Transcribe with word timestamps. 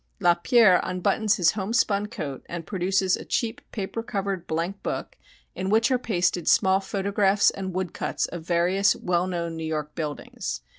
Lapierre 0.19 0.79
unbuttons 0.81 1.35
his 1.35 1.51
homespun 1.51 2.07
coat 2.07 2.43
and 2.49 2.65
produces 2.65 3.15
a 3.15 3.23
cheap 3.23 3.61
paper 3.71 4.01
covered 4.01 4.47
blank 4.47 4.81
book 4.81 5.15
in 5.53 5.69
which 5.69 5.91
are 5.91 5.99
pasted 5.99 6.47
small 6.47 6.79
photographs 6.79 7.51
and 7.51 7.75
woodcuts 7.75 8.25
of 8.25 8.41
various 8.41 8.95
well 8.95 9.27
known 9.27 9.55
New 9.55 9.63
York 9.63 9.93
buildings. 9.93 10.61